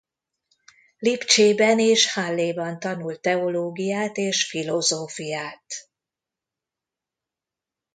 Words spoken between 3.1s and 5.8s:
teológiát és filozófiát.